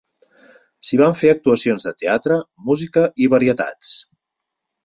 S'hi 0.87 0.97
van 1.01 1.13
fer 1.19 1.29
actuacions 1.33 1.85
de 1.89 1.93
teatre, 2.05 2.39
música 2.71 3.07
i 3.27 3.31
varietats. 3.35 3.93